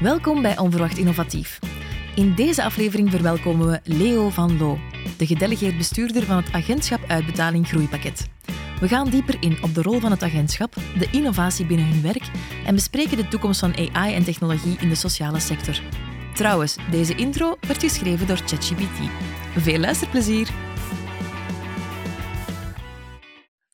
[0.00, 1.58] Welkom bij Onverwacht Innovatief.
[2.14, 4.78] In deze aflevering verwelkomen we Leo van Loo,
[5.18, 8.28] de gedelegeerd bestuurder van het agentschap Uitbetaling Groeipakket.
[8.80, 12.30] We gaan dieper in op de rol van het agentschap, de innovatie binnen hun werk
[12.66, 15.80] en bespreken de toekomst van AI en technologie in de sociale sector.
[16.34, 19.10] Trouwens, deze intro werd geschreven door ChatGPT.
[19.56, 20.48] Veel luisterplezier!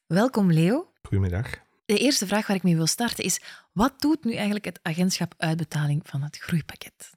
[0.06, 0.88] Welkom Leo.
[1.02, 1.69] Goedemiddag.
[1.90, 3.40] De eerste vraag waar ik mee wil starten is:
[3.72, 7.10] wat doet nu eigenlijk het agentschap uitbetaling van het groeipakket?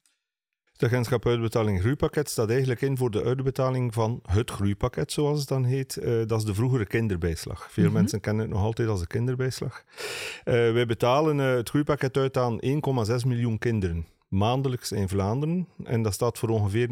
[0.71, 5.47] Het agentschap uitbetaling groeipakket staat eigenlijk in voor de uitbetaling van het groeipakket, zoals het
[5.47, 5.97] dan heet.
[6.01, 7.71] Uh, dat is de vroegere kinderbijslag.
[7.71, 7.93] Veel Mhm.
[7.93, 9.83] mensen kennen het nog altijd als de kinderbijslag.
[10.45, 15.67] Uh, wij betalen uh, het groeipakket uit aan 1,6 miljoen kinderen maandelijks in Vlaanderen.
[15.83, 16.87] En dat staat voor ongeveer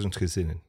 [0.00, 0.62] 900.000 gezinnen.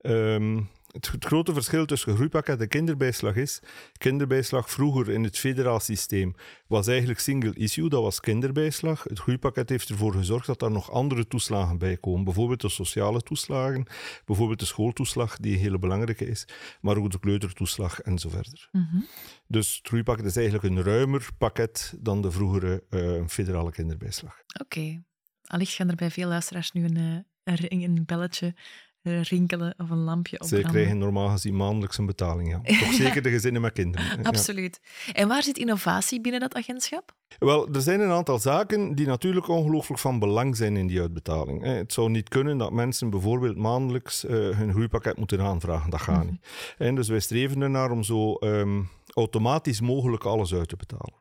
[0.00, 3.60] Um, het, het, grote verschil tussen groeipakket en kinderbijslag is,
[3.98, 6.34] kinderbijslag vroeger in het federaal systeem
[6.66, 9.02] was eigenlijk single issue, dat was kinderbijslag.
[9.02, 12.24] Het groeipakket heeft ervoor gezorgd dat er nog andere toeslagen bij komen.
[12.24, 13.86] Bijvoorbeeld de sociale toeslagen,
[14.24, 16.44] bijvoorbeeld de schooltoeslag, die een hele belangrijke is,
[16.80, 18.68] maar ook de kleutertoeslag en zo verder.
[18.72, 19.06] Mm -hmm.
[19.46, 24.42] Dus het groeipakket is eigenlijk een ruimer pakket dan de vroegere uh, federale kinderbijslag.
[24.60, 24.78] Oké.
[24.78, 25.02] Okay.
[25.42, 28.54] Allicht gaan er bij veel luisteraars nu een, een ring, een belletje
[29.02, 30.46] rinkelen of een lampje op.
[30.46, 32.60] Ze krijgen normaal gezien maandelijks een betaling, ja.
[32.78, 34.24] Toch zeker de gezinnen met kinderen.
[34.24, 34.80] Absoluut.
[35.06, 35.12] Ja.
[35.12, 37.14] En waar zit innovatie binnen dat agentschap?
[37.38, 41.64] Wel, er zijn een aantal zaken die natuurlijk ongelooflijk van belang zijn in die uitbetaling.
[41.64, 45.90] Het zou niet kunnen dat mensen bijvoorbeeld maandelijks uh, hun groeipakket moeten aanvragen.
[45.90, 46.30] Dat gaat -hmm.
[46.30, 46.46] niet.
[46.78, 51.14] En dus wij streven ernaar om zo um, automatisch mogelijk alles uit te betalen.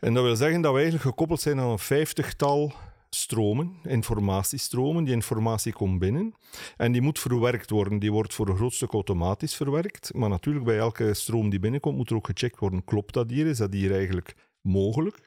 [0.00, 2.72] En dat wil zeggen dat we eigenlijk gekoppeld zijn aan een vijftigtal
[3.10, 5.04] stromen, informatiestromen.
[5.04, 6.34] Die informatie komt binnen
[6.76, 7.98] en die moet verwerkt worden.
[7.98, 10.14] Die wordt voor een groot stuk automatisch verwerkt.
[10.14, 13.46] Maar natuurlijk, bij elke stroom die binnenkomt, moet er ook gecheckt worden: klopt dat hier?
[13.46, 15.20] Is dat hier eigenlijk mogelijk?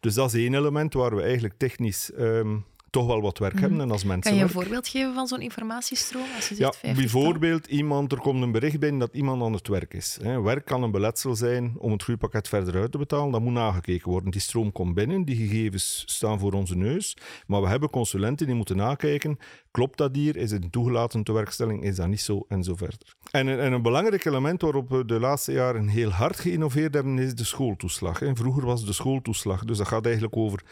[0.00, 2.12] Dus dat is één element waar we eigenlijk technisch.
[2.18, 3.60] Um, toch wel wat werk mm.
[3.60, 4.22] hebben en als mensen.
[4.22, 4.60] Kan je een werk.
[4.60, 6.26] voorbeeld geven van zo'n informatiestroom?
[6.36, 9.94] Als je ja, bijvoorbeeld iemand, er komt een bericht binnen dat iemand aan het werk
[9.94, 10.18] is.
[10.22, 10.42] Hè.
[10.42, 13.32] Werk kan een beletsel zijn om het groeipakket verder uit te betalen.
[13.32, 14.30] Dat moet nagekeken worden.
[14.30, 17.16] Die stroom komt binnen, die gegevens staan voor onze neus.
[17.46, 19.38] Maar we hebben consulenten die moeten nakijken.
[19.76, 20.36] Klopt dat hier?
[20.36, 21.82] Is het een toegelaten tewerkstelling?
[21.82, 22.44] Is dat niet zo?
[22.48, 23.16] En zo verder.
[23.30, 27.34] En, en een belangrijk element waarop we de laatste jaren heel hard geïnnoveerd hebben, is
[27.34, 28.18] de schooltoeslag.
[28.18, 28.36] Hè.
[28.36, 29.64] Vroeger was de schooltoeslag.
[29.64, 30.62] Dus dat gaat eigenlijk over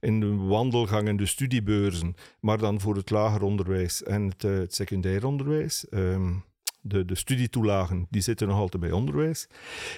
[0.00, 4.74] in de wandelgangen, de studiebeurzen, maar dan voor het lager onderwijs en het, uh, het
[4.74, 5.86] secundair onderwijs.
[5.90, 6.44] Um,
[6.80, 9.48] de, de studietoelagen die zitten nog altijd bij onderwijs.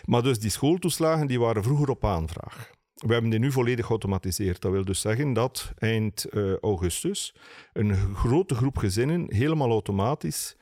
[0.04, 2.70] Maar dus die schooltoeslagen die waren vroeger op aanvraag.
[3.06, 4.60] We hebben die nu volledig geautomatiseerd.
[4.60, 7.34] Dat wil dus zeggen dat eind uh, augustus
[7.72, 10.56] een grote groep gezinnen helemaal automatisch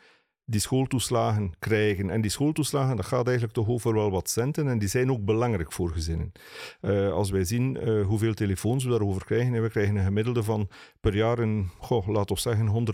[0.44, 2.10] die schooltoeslagen krijgen.
[2.10, 5.24] En die schooltoeslagen, dat gaat eigenlijk toch over wel wat centen en die zijn ook
[5.24, 6.32] belangrijk voor gezinnen.
[6.80, 10.42] Uh, als wij zien uh, hoeveel telefoons we daarover krijgen, en we krijgen een gemiddelde
[10.42, 10.68] van
[11.00, 12.86] per jaar een, goh, laten we zeggen,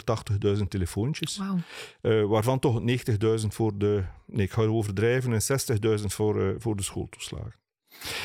[0.57, 1.37] 180.000 telefoontjes.
[1.37, 1.59] Wow.
[2.03, 6.83] Uh, waarvan toch 90.000 voor de, nee, ik ga overdrijven, en 60.000 voor, voor de
[6.83, 7.67] schooltoeslagen.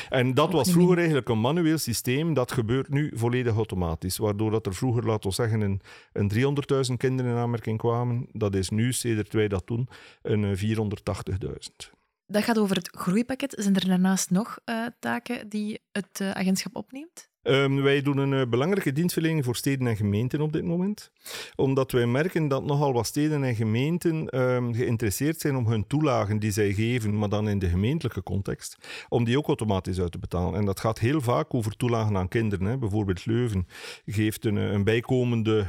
[0.08, 4.16] En dat was vroeger eigenlijk een manueel systeem, dat gebeurt nu volledig automatisch.
[4.16, 5.80] Waardoor dat er vroeger, laten we zeggen, een,
[6.12, 6.56] een
[6.90, 8.26] 300.000 kinderen in aanmerking kwamen.
[8.32, 9.88] Dat is nu, sedert wij dat doen,
[10.22, 12.02] een 480.000.
[12.26, 13.54] Dat gaat over het groeipakket.
[13.58, 17.32] Zijn er daarnaast nog uh, taken die het uh, agentschap opneemt?
[17.46, 21.10] Um, wij doen een uh, belangrijke dienstverlening voor steden en gemeenten op dit moment.
[21.56, 26.38] Omdat wij merken dat nogal wat steden en gemeenten um, geïnteresseerd zijn om hun toelagen
[26.38, 28.78] die zij geven, maar dan in de gemeentelijke context,
[29.08, 30.58] om die ook automatisch uit te betalen.
[30.58, 32.66] En dat gaat heel vaak over toelagen aan kinderen.
[32.66, 32.78] Hè.
[32.78, 33.66] Bijvoorbeeld Leuven
[34.06, 35.66] geeft een, een bijkomende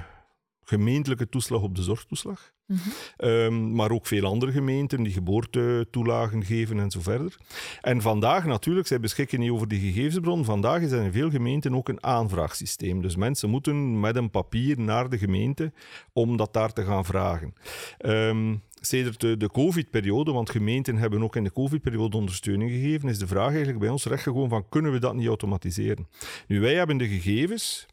[0.63, 2.53] gemeentelijke toeslag op de zorgtoeslag.
[2.67, 3.29] -hmm.
[3.29, 7.35] um, maar ook veel andere gemeenten die geboortetoelagen geven en zo verder.
[7.81, 10.45] En vandaag natuurlijk, zij beschikken niet over die gegevensbron.
[10.45, 13.01] Vandaag is er in veel gemeenten ook een aanvraagsysteem.
[13.01, 15.71] Dus mensen moeten met een papier naar de gemeente
[16.13, 17.53] om dat daar te gaan vragen.
[18.05, 23.27] Um, de, de COVID-periode, want gemeenten hebben ook in de COVID-periode ondersteuning gegeven, is de
[23.27, 26.07] vraag eigenlijk bij ons rechtgekomen van kunnen we dat niet automatiseren?
[26.47, 27.85] Nu, wij hebben de gegevens,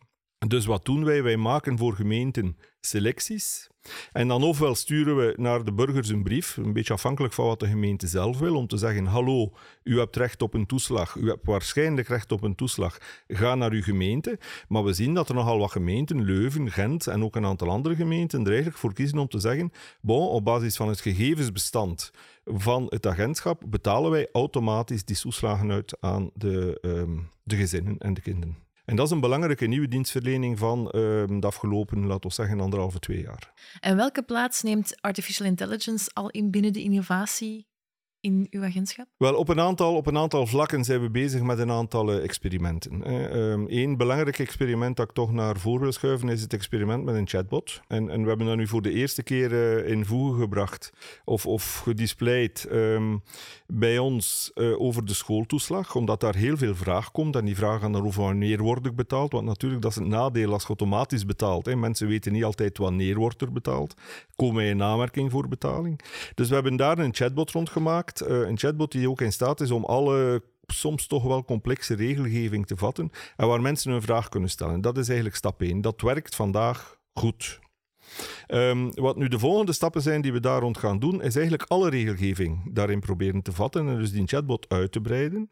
[0.49, 1.23] dus wat doen wij?
[1.23, 3.71] Wij maken voor gemeenten selecties.
[4.13, 7.61] En dan ofwel sturen we naar de burgers een brief, een beetje afhankelijk van wat
[7.61, 9.53] de gemeente zelf wil, om te zeggen: Hallo,
[9.83, 12.99] u hebt recht op een toeslag, u hebt waarschijnlijk recht op een toeslag,
[13.29, 14.39] ga naar uw gemeente.
[14.69, 17.95] Maar we zien dat er nogal wat gemeenten, Leuven, Gent en ook een aantal andere
[17.95, 22.11] gemeenten, er eigenlijk voor kiezen om te zeggen: Bon, op basis van het gegevensbestand
[22.45, 28.15] van het agentschap betalen wij automatisch die toeslagen uit aan de, um, de gezinnen en
[28.15, 28.62] de kinderen.
[28.85, 32.99] En dat is een belangrijke nieuwe dienstverlening van uh, de afgelopen, laten we zeggen, anderhalve,
[32.99, 33.53] twee jaar.
[33.81, 37.67] En welke plaats neemt artificial intelligence al in binnen de innovatie
[38.23, 39.07] in uw agentschap?
[39.17, 42.25] Wel, op een aantal, op een aantal vlakken zijn we bezig met een aantal eh,
[42.25, 43.11] experimenten.
[43.11, 47.15] Eén ehm, belangrijk experiment dat ik toch naar voren wil schuiven is het experiment met
[47.15, 47.81] een chatbot.
[47.89, 50.93] En, en we hebben dat nu voor de eerste keer uh, in voegen gebracht
[51.25, 53.17] of, of gedisplayed ehm,
[53.67, 57.37] bij ons uh, over de schooltoeslag, omdat daar heel veel vraag komt.
[57.37, 59.33] En die vraag gaan over wanneer word ik betaald.
[59.33, 61.67] Want natuurlijk, dat is het nadeel als je automatisch betaalt.
[61.67, 61.77] Hè.
[61.77, 63.95] Mensen weten niet altijd wanneer wordt er betaald.
[64.37, 66.01] Komen wij in aanmerking voor betaling.
[66.35, 68.12] Dus we hebben daar een chatbot rondgemaakt.
[68.21, 72.67] Uh, een chatbot die ook in staat is om alle soms toch wel complexe regelgeving
[72.67, 74.81] te vatten en waar mensen een vraag kunnen stellen.
[74.81, 75.81] Dat is eigenlijk stap 1.
[75.81, 77.61] Dat werkt vandaag goed.
[78.49, 81.71] Um, wat nu de volgende stappen zijn die we daar rond gaan doen, is eigenlijk
[81.71, 85.51] alle regelgeving daarin proberen te vatten en dus die chatbot uit te breiden.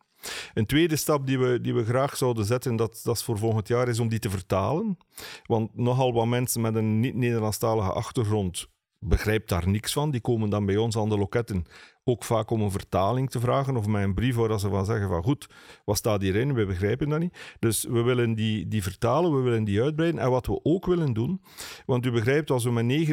[0.54, 3.68] Een tweede stap die we, die we graag zouden zetten, dat, dat is voor volgend
[3.68, 4.98] jaar, is om die te vertalen.
[5.46, 8.68] Want nogal wat mensen met een niet-Nederlandstalige achtergrond
[8.98, 10.10] begrijpt daar niks van.
[10.10, 11.66] Die komen dan bij ons aan de loketten
[12.05, 15.08] ook vaak om een vertaling te vragen of mij een brief waar ze van zeggen
[15.08, 15.49] van goed,
[15.85, 16.55] wat staat hierin?
[16.55, 17.38] We begrijpen dat niet.
[17.58, 20.20] Dus we willen die, die vertalen, we willen die uitbreiden.
[20.20, 21.41] En wat we ook willen doen,
[21.87, 23.08] want u begrijpt, als we met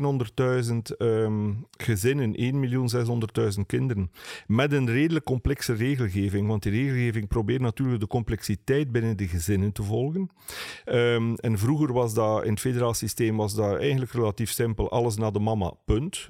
[0.71, 2.35] 900.000 um, gezinnen,
[3.57, 4.11] 1.600.000 kinderen,
[4.47, 9.71] met een redelijk complexe regelgeving, want die regelgeving probeert natuurlijk de complexiteit binnen de gezinnen
[9.71, 10.29] te volgen.
[10.85, 15.15] Um, en vroeger was dat, in het federaal systeem was dat eigenlijk relatief simpel, alles
[15.15, 16.27] naar de mama, punt.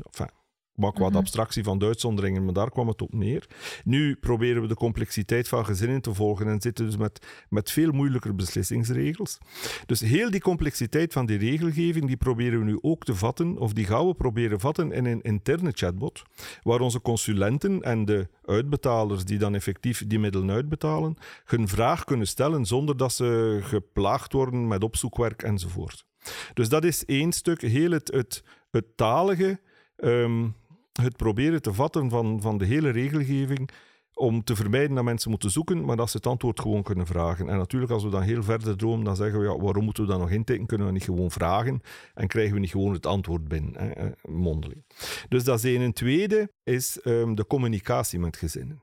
[0.78, 1.18] Maak wat mhm.
[1.18, 3.48] abstractie van de uitzonderingen, maar daar kwam het op neer.
[3.84, 7.92] Nu proberen we de complexiteit van gezinnen te volgen en zitten dus met, met veel
[7.92, 9.38] moeilijker beslissingsregels.
[9.86, 13.74] Dus heel die complexiteit van die regelgeving, die proberen we nu ook te vatten, of
[13.74, 16.24] die gaan we proberen vatten in een interne chatbot,
[16.62, 22.28] waar onze consulenten en de uitbetalers die dan effectief die middelen uitbetalen, hun vraag kunnen
[22.28, 26.06] stellen zonder dat ze geplaagd worden met opzoekwerk enzovoort.
[26.54, 29.60] Dus dat is één stuk, heel het, het, het talige,
[29.98, 30.56] um,
[31.02, 33.70] het proberen te vatten van, van de hele regelgeving
[34.14, 37.50] om te vermijden dat mensen moeten zoeken, maar dat ze het antwoord gewoon kunnen vragen.
[37.50, 40.10] En natuurlijk, als we dan heel verder dromen, dan zeggen we, ja, waarom moeten we
[40.10, 40.68] dan nog intekenen?
[40.68, 41.82] Kunnen we niet gewoon vragen
[42.14, 44.84] en krijgen we niet gewoon het antwoord binnen, hè, mondeling.
[45.30, 45.82] Dus dat is één.
[45.82, 48.82] Een tweede is um, de communicatie met gezinnen.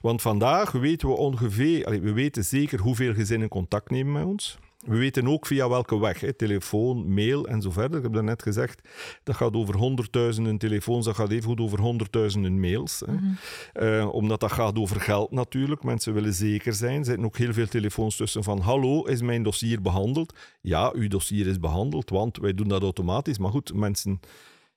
[0.00, 4.58] Want vandaag weten we ongeveer, we weten zeker hoeveel gezinnen contact nemen met ons.
[4.86, 7.96] We weten ook via welke weg, hè, telefoon, mail en zo verder.
[7.96, 8.88] Ik heb dat net gezegd,
[9.22, 13.02] dat gaat over honderdduizenden telefoons, dat gaat even goed over honderdduizenden mails.
[13.06, 13.12] Hè.
[13.12, 13.36] Mm
[13.72, 14.08] -hmm.
[14.08, 15.82] omdat dat gaat over geld natuurlijk.
[15.82, 16.98] Mensen willen zeker zijn.
[16.98, 20.38] Er zitten ook heel veel telefoons tussen van hallo, is mijn dossier behandeld?
[20.60, 23.38] Ja, uw dossier is behandeld, want wij doen dat automatisch.
[23.38, 24.20] Maar goed, mensen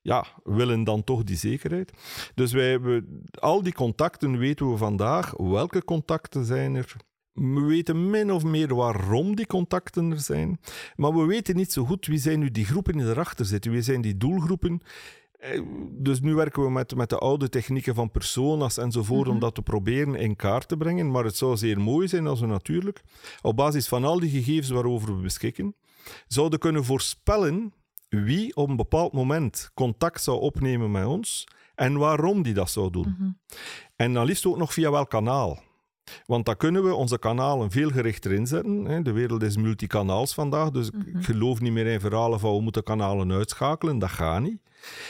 [0.02, 1.92] ja, willen dan toch die zekerheid.
[2.36, 5.34] Dus wij hebben al die contacten weten we vandaag.
[5.38, 6.96] Welke contacten zijn er?
[7.34, 10.60] We weten min of meer waarom die contacten er zijn,
[10.96, 13.72] maar we weten niet zo goed wie zijn nu die groepen die erachter zitten.
[13.72, 14.82] Wie zijn die doelgroepen?
[15.44, 19.44] Eh, dus nu werken we met, met de oude technieken van personas enzovoort om mhm.
[19.44, 21.12] dat te proberen in kaart te brengen.
[21.12, 23.02] Maar het zou zeer mooi zijn als we natuurlijk,
[23.42, 25.76] op basis van al die gegevens waarover we beschikken,
[26.28, 27.74] zouden kunnen voorspellen
[28.10, 32.92] wie op een bepaald moment contact zou opnemen met ons en waarom die dat zou
[32.92, 33.16] doen.
[33.18, 33.30] Mhm.
[33.96, 35.62] En dan liefst ook nog via welk kanaal.
[36.26, 39.04] Want dan kunnen we onze kanalen veel gerichter inzetten.
[39.04, 41.22] De wereld is multikanaals vandaag, dus ik mhm.
[41.22, 44.00] geloof niet meer in verhalen van we moeten kanalen uitschakelen.
[44.00, 44.58] Dat gaat niet.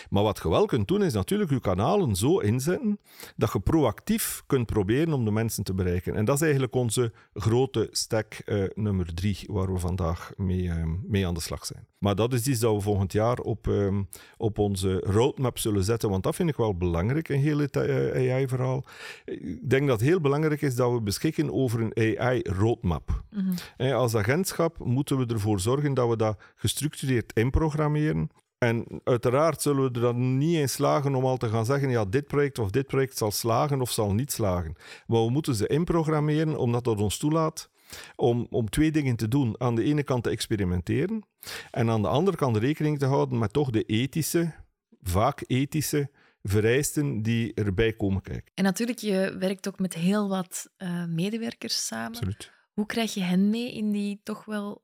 [0.10, 3.00] Maar wat je wel kunt doen, is natuurlijk je kanalen zo inzetten
[3.36, 6.16] dat je proactief kunt proberen om de mensen te bereiken.
[6.16, 10.84] En dat is eigenlijk onze grote stack uh, nummer drie, waar we vandaag mee, uh,
[11.08, 11.88] mee aan de slag zijn.
[11.98, 14.00] Maar dat is iets dat we volgend jaar op, uh,
[14.38, 18.86] op onze roadmap zullen zetten, want dat vind ik wel belangrijk, een hele eh, AI-verhaal.
[19.26, 23.24] Ik denk dat het heel belangrijk is dat we beschikken over een AI-roadmap.
[23.30, 28.30] Mm Als agentschap moeten we ervoor zorgen dat we dat gestructureerd inprogrammeren,
[28.64, 32.06] en uiteraard zullen we er dan niet in slagen om al te gaan zeggen: ja,
[32.06, 34.76] dit project of dit project zal slagen of zal niet slagen.
[35.08, 37.70] Maar we moeten ze inprogrammeren omdat dat ons toelaat
[38.16, 39.56] om, om twee dingen te doen.
[39.62, 41.24] Aan de ene kant te experimenteren
[41.72, 44.54] en aan de andere kant rekening te houden met toch de ethische,
[45.02, 46.12] vaak ethische
[46.44, 48.52] vereisten die erbij komen kijken.
[48.54, 52.08] En natuurlijk, je werkt ook met heel wat uh, medewerkers samen.
[52.08, 52.52] Absoluut.
[52.74, 54.84] Hoe krijg je hen mee in die toch wel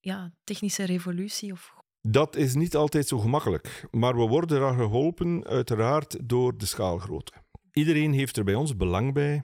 [0.00, 5.44] ja, technische revolutie of dat is niet altijd zo gemakkelijk, maar we worden daar geholpen
[5.46, 7.32] uiteraard door de schaalgrootte.
[7.72, 9.42] Iedereen heeft er bij ons belang bij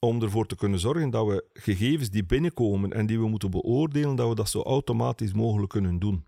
[0.00, 4.16] om ervoor te kunnen zorgen dat we gegevens die binnenkomen en die we moeten beoordelen,
[4.16, 6.24] dat we dat zo automatisch mogelijk kunnen doen.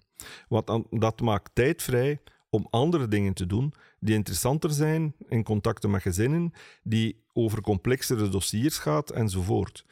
[0.48, 2.20] Want dat maakt tijd vrij
[2.50, 8.28] om andere dingen te doen die interessanter zijn in contacten met gezinnen, die over complexere
[8.28, 9.84] dossiers gaat enzovoort.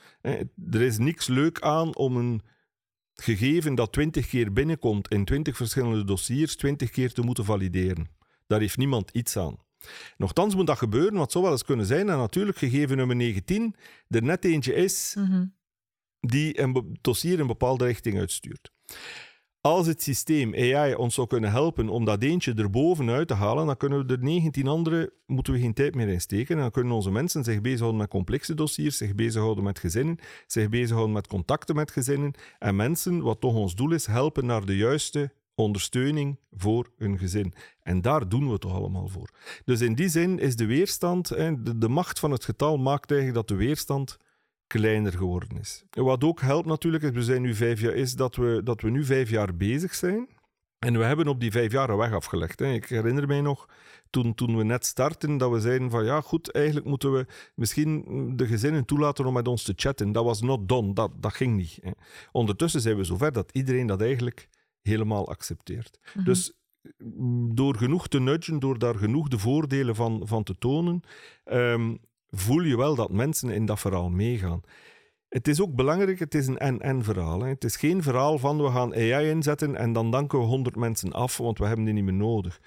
[0.70, 2.42] Er is niks leuk aan om een
[3.22, 8.08] gegeven dat twintig keer binnenkomt in twintig verschillende dossiers, twintig keer te moeten valideren.
[8.46, 9.56] Daar heeft niemand iets aan.
[10.16, 13.74] Nochtans moet dat gebeuren, wat zou wel eens kunnen zijn dat natuurlijk gegeven nummer 19
[14.08, 15.44] er net eentje is Mhm.
[16.20, 18.72] die een dossier een bepaalde richting uitstuurt.
[19.60, 23.66] Als het systeem AI ons zou kunnen helpen om dat eentje erboven uit te halen,
[23.66, 26.56] dan kunnen we er 19 andere, moeten we geen tijd meer in steken.
[26.56, 30.68] En dan kunnen onze mensen zich bezighouden met complexe dossiers, zich bezighouden met gezinnen, zich
[30.68, 32.32] bezighouden met contacten met gezinnen.
[32.58, 37.54] En mensen, wat toch ons doel is, helpen naar de juiste ondersteuning voor hun gezin.
[37.82, 39.30] En daar doen we toch allemaal voor.
[39.64, 41.28] Dus in die zin is de weerstand,
[41.76, 44.18] de macht van het getal maakt eigenlijk dat de weerstand
[44.68, 45.84] kleiner geworden is.
[45.90, 49.04] Wat ook helpt natuurlijk, we zijn nu vijf jaar, is dat we, dat we nu
[49.04, 50.28] vijf jaar bezig zijn.
[50.78, 52.58] En we hebben op die vijf jaar een weg afgelegd.
[52.58, 52.72] Hè.
[52.72, 53.68] Ik herinner mij nog,
[54.10, 58.04] toen, toen we net starten, dat we zeiden van ja, goed, eigenlijk moeten we misschien
[58.36, 60.12] de gezinnen toelaten om met ons te chatten.
[60.12, 61.78] Dat was not done, dat, dat ging niet.
[61.82, 61.90] Hè.
[62.32, 64.48] Ondertussen zijn we zover dat iedereen dat eigenlijk
[64.82, 65.98] helemaal accepteert.
[66.14, 66.24] Mhm.
[66.24, 66.52] Dus
[67.54, 71.00] door genoeg te nudgen, door daar genoeg de voordelen van, van te tonen,
[71.44, 71.94] ehm,
[72.30, 74.60] voel je wel dat mensen in dat verhaal meegaan.
[75.28, 77.40] Het is ook belangrijk, het is een en-en verhaal.
[77.40, 77.48] Hè.
[77.48, 81.12] Het is geen verhaal van we gaan AI inzetten en dan danken we 100 mensen
[81.12, 82.60] af, want we hebben die niet meer nodig.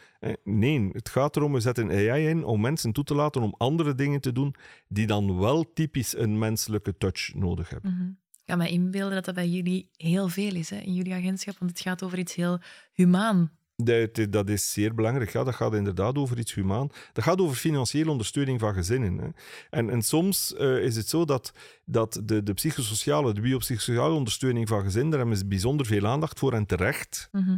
[0.44, 3.96] Nee, het gaat erom, we zetten AI in om mensen toe te laten om andere
[3.96, 4.56] dingen te doen
[4.88, 7.94] die dan wel typisch een menselijke touch nodig hebben.
[7.94, 8.10] Mhm.
[8.32, 11.58] Ik kan me inbeelden dat dat bij jullie heel veel is, hè, in jullie agentschap,
[11.60, 12.60] want het gaat over iets heel
[12.94, 13.52] humaan.
[13.76, 15.32] Dat, dat is zeer belangrijk.
[15.32, 16.90] Ja, dat gaat inderdaad over iets humaan.
[17.14, 19.18] Dat gaat over financiële ondersteuning van gezinnen.
[19.18, 19.30] Hè.
[19.70, 21.54] En, en soms eh, is het zo dat,
[21.86, 26.40] dat de, de psychosociale, de biopsychosociale ondersteuning van gezinnen, daar hebben ze bijzonder veel aandacht
[26.40, 27.30] voor en terecht.
[27.32, 27.58] Mhm.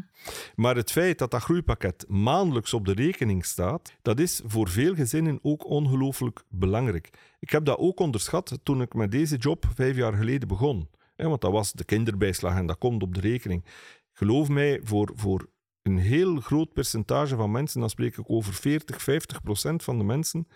[0.55, 4.95] Maar het feit dat dat groeipakket maandelijks op de rekening staat, dat is voor veel
[4.95, 7.09] gezinnen ook ongelooflijk belangrijk.
[7.39, 10.89] Ik heb dat ook onderschat toen ik met deze job vijf jaar geleden begon.
[11.15, 13.65] Hè, want dat was de kinderbijslag en dat komt op de rekening.
[14.13, 15.49] Geloof mij, voor, voor
[15.83, 20.03] een heel groot percentage van mensen, dan spreek ik over 40, 50 procent van de
[20.03, 20.47] mensen,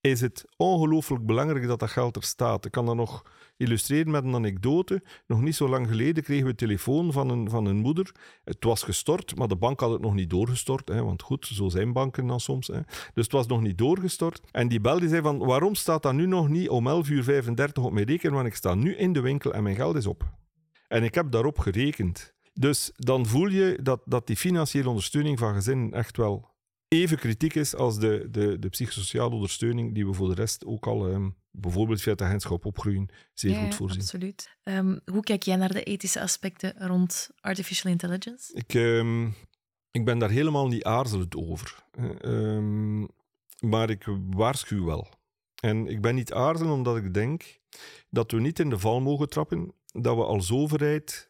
[0.00, 2.64] is het ongelooflijk belangrijk dat dat geld er staat.
[2.64, 3.22] Ik kan dat nog
[3.56, 5.02] illustreren met een anekdote.
[5.26, 8.14] Nog niet zo lang geleden kregen we een telefoon van een, van een moeder.
[8.44, 10.88] Het was gestort, maar de bank had het nog niet doorgestort.
[10.88, 12.66] Hè, want goed, zo zijn banken dan soms.
[12.66, 12.80] Hè.
[13.14, 14.40] Dus het was nog niet doorgestort.
[14.50, 17.24] En die bel die zei van, waarom staat dat nu nog niet om 11 uur
[17.24, 18.34] 35 op mijn rekening?
[18.34, 20.24] Want ik sta nu in de winkel en mijn geld is op.
[20.88, 22.34] En ik heb daarop gerekend.
[22.52, 26.48] Dus dan voel je dat, dat die financiële ondersteuning van gezinnen echt wel
[26.88, 30.86] even kritiek is als de, de, de psychosociale ondersteuning die we voor de rest ook
[30.86, 34.00] al, ehm, bijvoorbeeld via het agentschap opgroeien, zeer Ja, goed voorzien.
[34.00, 34.56] absoluut.
[34.62, 38.52] Ehm, hoe kijk jij naar de ethische aspecten rond artificial intelligence?
[38.52, 39.26] Ik, ehm,
[39.90, 41.84] ik ben daar helemaal niet aarzelend over.
[43.60, 45.08] Maar ik waarschuw wel.
[45.62, 47.60] En ik ben niet aarzelend omdat ik denk
[48.10, 51.29] dat we niet in de val mogen trappen dat we als overheid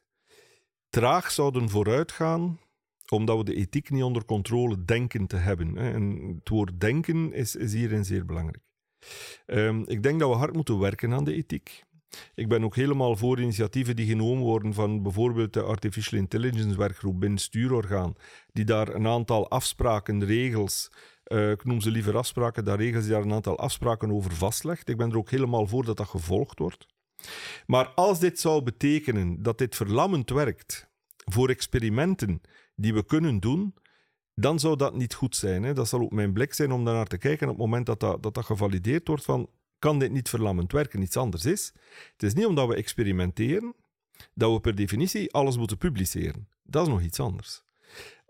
[0.91, 2.59] traag zouden vooruitgaan
[3.11, 5.77] omdat we de ethiek niet onder controle denken te hebben.
[5.77, 8.65] En het woord denken is, is hierin zeer belangrijk.
[9.47, 11.85] Ehm, ik denk dat we hard moeten werken aan de ethiek.
[12.35, 17.21] Ik ben ook helemaal voor initiatieven die genomen worden van bijvoorbeeld de Artificial Intelligence werkgroep
[17.21, 18.15] binnen het stuurorgaan,
[18.53, 20.91] die daar een aantal afspraken, regels,
[21.25, 24.89] eh, ik noem ze liever afspraken, daar regels die daar een aantal afspraken over vastlegt.
[24.89, 26.87] Ik ben er ook helemaal voor dat dat gevolgd wordt.
[27.67, 30.89] Maar als dit zou betekenen dat dit verlammend werkt
[31.25, 32.41] voor experimenten
[32.75, 33.75] die we kunnen doen,
[34.35, 35.63] dan zou dat niet goed zijn.
[35.63, 35.73] Hè.
[35.73, 38.23] Dat zal ook mijn blik zijn om daarnaar te kijken op het moment dat dat,
[38.23, 41.73] dat, gevalideerd wordt van kan dit niet verlammend werken, iets anders is.
[42.13, 43.75] Het is niet omdat we experimenteren
[44.35, 46.49] dat we per definitie alles moeten publiceren.
[46.63, 47.63] Dat is nog iets anders.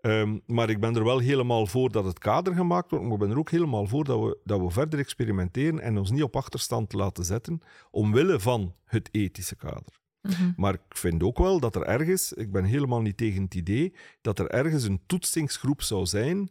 [0.01, 3.21] Ehm, maar ik ben er wel helemaal voor dat het kader gemaakt wordt, maar ik
[3.21, 6.37] ben er ook helemaal voor dat we, dat we verder experimenteren en ons niet op
[6.37, 10.01] achterstand laten zetten omwille van het ethische kader.
[10.23, 10.53] Mhm.
[10.57, 13.95] Maar ik vind ook wel dat er ergens, ik ben helemaal niet tegen het idee,
[14.21, 16.51] dat er ergens een toetsingsgroep zou zijn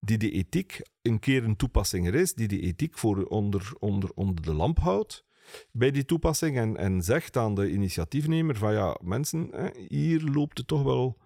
[0.00, 4.10] die de ethiek een keer een toepassing er is, die de ethiek voor onder, onder,
[4.14, 5.24] onder de lamp houdt
[5.72, 9.50] bij die toepassing en, en zegt aan de initiatiefnemer van ja, mensen,
[9.88, 11.18] hier loopt het toch wel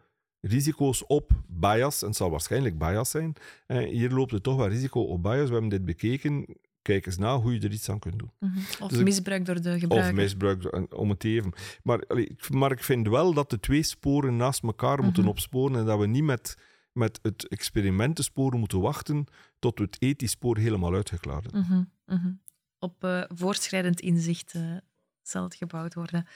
[0.47, 3.33] risico's op bias, en het zal waarschijnlijk bias zijn,
[3.67, 6.47] hier loopt het toch wel risico op bias, we hebben dit bekeken,
[6.83, 8.31] kijk eens na hoe je er iets aan kunt doen.
[8.39, 8.59] Mhm.
[8.81, 10.15] Of Dus ik- misbruik door de Of gebruiker.
[10.15, 11.53] misbruik, en- om het even.
[11.83, 12.03] Maar,
[12.51, 15.31] maar ik vind wel dat de twee sporen naast elkaar moeten Mhm.
[15.31, 16.57] opsporen en dat we niet met,
[16.93, 19.27] met het experimentenspoor moeten wachten
[19.59, 21.87] tot we het ethisch spoor helemaal uitgeklaard hebben.
[22.07, 22.33] Mhm.
[22.79, 24.77] Op eh, voortschrijdend inzicht eh,
[25.23, 26.27] zal het gebouwd worden.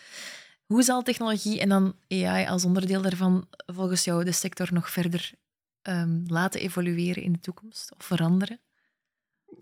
[0.68, 5.32] Hoe zal technologie en dan AI als onderdeel daarvan volgens jou de sector nog verder
[5.82, 8.60] ehm, laten evolueren in de toekomst of veranderen?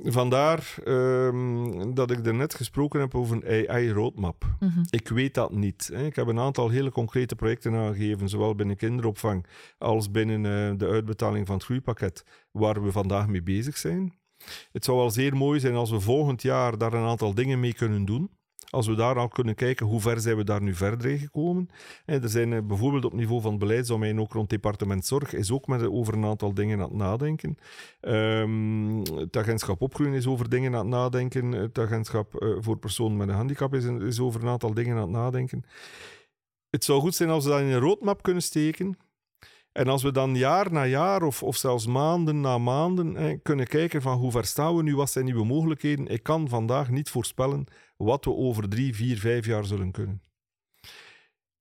[0.04, 4.56] Vandaar ehm, dat ik er net gesproken heb over een AI-roadmap.
[4.60, 5.90] Mhm, Ik weet dat niet.
[5.92, 6.06] Hè.
[6.06, 9.46] Ik heb een aantal hele concrete projecten aangegeven, zowel binnen kinderopvang
[9.78, 14.14] als binnen eh, de uitbetaling van het groeipakket, waar we vandaag mee bezig zijn.
[14.72, 17.75] Het zou wel zeer mooi zijn als we volgend jaar daar een aantal dingen mee
[17.75, 18.30] kunnen doen.
[18.70, 21.68] Als we daar al kunnen kijken hoe ver zijn we daar nu verder gekomen.
[22.04, 25.66] En er zijn eh, bijvoorbeeld op niveau van beleidsdomein, ook rond departement zorg, is ook
[25.66, 27.56] met, over een aantal dingen aan het nadenken.
[28.00, 31.52] Um, het agentschap opgroeien is over dingen aan het nadenken.
[31.52, 35.11] Het agentschap voor personen met een handicap is, is over een aantal dingen aan het
[35.11, 35.64] nadenken.
[36.70, 38.99] Het zou goed zijn als we dat in een roadmap kunnen steken.
[39.73, 44.02] En als we dan jaar na jaar of, of zelfs maanden na maanden kunnen kijken
[44.02, 46.06] van hoe ver staan we nu, wat zijn nieuwe mogelijkheden.
[46.06, 50.22] Ik kan vandaag niet voorspellen wat we over drie, vier, vijf jaar zullen kunnen.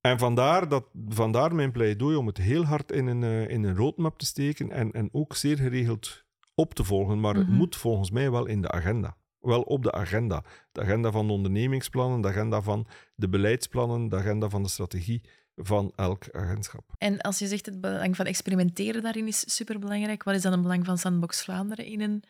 [0.01, 3.75] En vandaar, dat, vandaar mijn pleidooi om het heel hard in een, uh, in een
[3.75, 6.25] roadmap te steken en, en ook zeer geregeld
[6.56, 7.20] op te volgen.
[7.20, 7.56] Maar het mhm.
[7.56, 9.18] moet volgens mij wel in de agenda.
[9.39, 10.44] Wel op de agenda.
[10.72, 15.22] De agenda van de ondernemingsplannen, de agenda van de beleidsplannen, de agenda van de strategie
[15.56, 16.84] van elk agentschap.
[16.98, 20.62] En als je zegt het belang van experimenteren daarin is superbelangrijk, wat is dan het
[20.62, 22.24] belang van Sandbox Vlaanderen in een,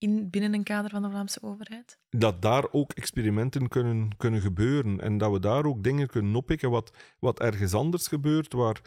[0.00, 1.98] in, binnen een kader van de Vlaamse overheid?
[2.10, 6.70] Dat daar ook experimenten kunnen, kunnen gebeuren en dat we daar ook dingen kunnen oppikken
[6.70, 8.80] wat, wat ergens anders gebeurt, waar,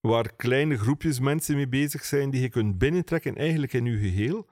[0.00, 4.46] waar kleine groepjes mensen mee bezig zijn die je kunt binnentrekken eigenlijk in je geheel.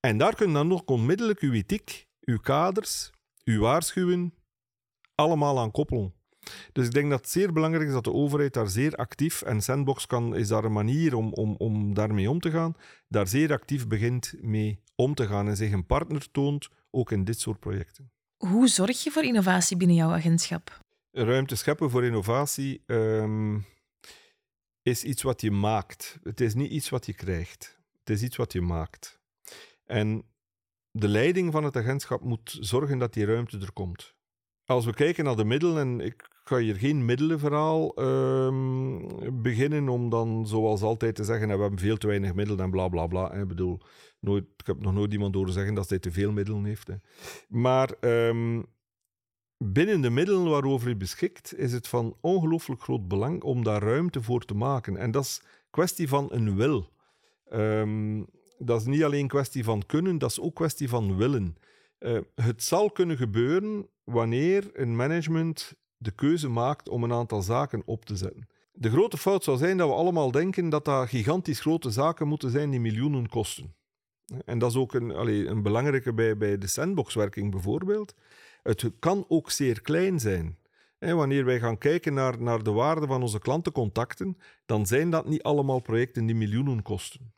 [0.00, 3.10] En daar kun je dan nog onmiddellijk uw ethiek, uw kaders,
[3.44, 4.34] uw waarschuwen
[5.14, 6.14] allemaal aan koppelen.
[6.72, 9.60] Dus ik denk dat het zeer belangrijk is dat de overheid daar zeer actief, en
[9.60, 12.76] Sandbox kan, is daar een manier om, om, om daarmee om te gaan,
[13.08, 17.24] daar zeer actief begint mee om te gaan en zich een partner toont, ook in
[17.24, 18.10] dit soort projecten.
[18.36, 20.80] Hoe zorg je voor innovatie binnen jouw agentschap?
[21.10, 23.66] Ruimte scheppen voor innovatie um,
[24.82, 26.18] is iets wat je maakt.
[26.22, 27.78] Het is niet iets wat je krijgt.
[27.98, 29.20] Het is iets wat je maakt.
[29.84, 30.24] En
[30.90, 34.14] de leiding van het agentschap moet zorgen dat die ruimte er komt.
[34.64, 40.08] Als we kijken naar de middelen, en ik ga hier geen middelenverhaal um, beginnen om
[40.08, 43.32] dan zoals altijd te zeggen, we hebben veel te weinig middelen en bla bla bla.
[43.32, 43.80] Ik bedoel,
[44.20, 46.86] nooit, ik heb nog nooit iemand horen zeggen dat hij te veel middelen heeft.
[46.86, 46.94] Hè.
[47.48, 48.66] Maar um,
[49.64, 54.22] binnen de middelen waarover hij beschikt, is het van ongelooflijk groot belang om daar ruimte
[54.22, 54.96] voor te maken.
[54.96, 56.88] En dat is kwestie van een wil.
[57.52, 58.26] Um,
[58.58, 61.56] dat is niet alleen kwestie van kunnen, dat is ook kwestie van willen.
[61.98, 67.82] Uh, het zal kunnen gebeuren wanneer een management de keuze maakt om een aantal zaken
[67.84, 68.48] op te zetten.
[68.72, 72.50] De grote fout zou zijn dat we allemaal denken dat dat gigantisch grote zaken moeten
[72.50, 73.74] zijn die miljoenen kosten.
[74.44, 78.14] En dat is ook een, allez, een belangrijke bij, bij de sandboxwerking bijvoorbeeld.
[78.62, 80.58] Het kan ook zeer klein zijn.
[80.98, 84.36] wanneer wij gaan kijken naar, naar de waarde van onze klantencontacten,
[84.66, 87.32] dan zijn dat niet allemaal projecten die miljoenen kosten.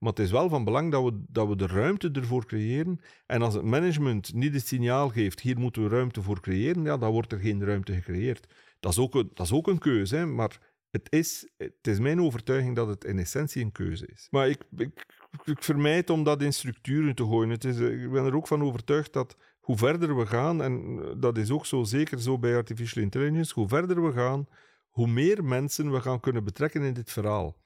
[0.00, 3.00] Maar het is wel van belang dat we, dat we de ruimte ervoor creëren.
[3.26, 6.96] En als het management niet het signaal geeft, hier moeten we ruimte voor creëren, ja,
[6.96, 8.46] dan wordt er geen ruimte gecreëerd.
[8.80, 10.58] Dat is ook een, dat is ook een keuze, hè, maar
[10.90, 14.28] het is, het is mijn overtuiging dat het in essentie een keuze is.
[14.30, 15.06] Maar ik, ik,
[15.44, 17.50] ik vermijd om dat in structuren te gooien.
[17.50, 21.38] Het is, ik ben er ook van overtuigd dat hoe verder we gaan, en dat
[21.38, 24.46] is ook zo zeker zo bij artificial intelligence, hoe verder we gaan,
[24.88, 27.56] hoe meer mensen we gaan kunnen betrekken in dit verhaal.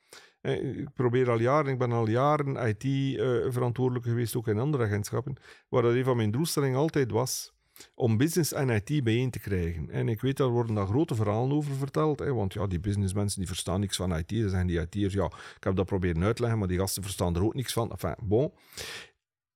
[0.45, 4.85] Eh, ik probeer al jaren, ik ben al jaren IT-verantwoordelijk eh, geweest, ook in andere
[4.85, 5.37] agentschappen,
[5.69, 7.53] waar dat een van mijn doelstellingen altijd was
[7.95, 9.91] om business en IT bijeen te krijgen.
[9.91, 13.39] En ik weet, daar worden daar grote verhalen over verteld, hè, want ja, die businessmensen
[13.39, 15.25] die verstaan niks van IT, dan zijn die IT'ers, ja,
[15.57, 17.93] ik heb dat proberen uitleggen, maar die gasten verstaan er ook niks van.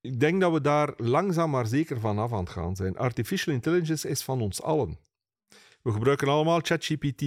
[0.01, 2.97] Ik denk dat we daar langzaam maar zeker vanaf aan het gaan zijn.
[2.97, 4.99] Artificial intelligence is van ons allen.
[5.83, 7.23] We gebruiken allemaal ChatGPT.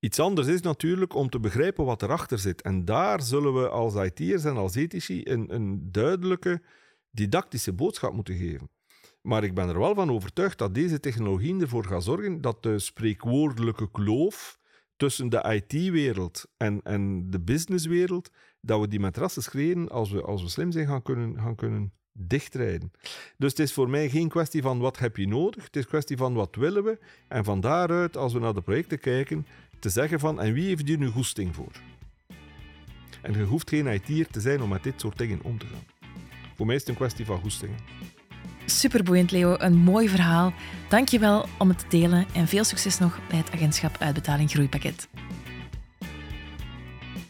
[0.00, 2.62] Iets anders is natuurlijk om te begrijpen wat erachter zit.
[2.62, 6.62] En daar zullen we als IT'ers en als ethici een, een duidelijke
[7.10, 8.70] didactische boodschap moeten geven.
[9.22, 12.78] Maar ik ben er wel van overtuigd dat deze technologieën ervoor gaan zorgen dat de
[12.78, 14.58] spreekwoordelijke kloof
[14.96, 18.30] tussen de IT-wereld en, en de businesswereld,
[18.60, 21.92] dat we die matrassen creëren als we, als we slim zijn gaan kunnen, gaan kunnen
[22.12, 22.92] dichtrijden.
[23.36, 26.16] Dus het is voor mij geen kwestie van wat heb je nodig, het is kwestie
[26.16, 26.98] van wat willen we.
[27.28, 29.46] En van daaruit, als we naar de projecten kijken,
[29.86, 31.72] te zeggen van en wie heeft hier nu goesting voor?
[33.22, 36.10] En je hoeft geen IT'er te zijn om met dit soort dingen om te gaan.
[36.56, 37.76] Voor mij is het een kwestie van goestingen.
[38.64, 39.54] Superboeiend, Leo.
[39.58, 40.52] Een mooi verhaal.
[40.88, 44.50] Dank je wel om het te delen en veel succes nog bij het agentschap Uitbetaling
[44.50, 45.08] Groeipakket.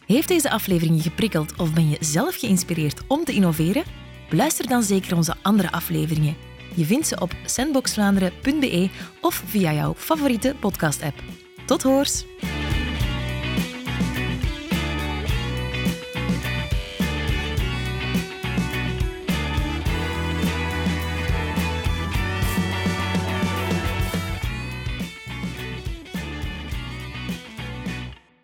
[0.06, 3.84] Heeft deze aflevering je geprikkeld of ben je zelf geïnspireerd om te innoveren?
[4.28, 6.36] Beluister dan zeker onze andere afleveringen.
[6.74, 8.90] Je vindt ze op sandboxvlaanderen.be
[9.20, 11.45] of via jouw favoriete podcast-app.
[11.66, 12.24] Tot hoors!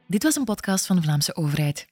[0.06, 1.86] Dit was een podcast van de Vlaamse overheid.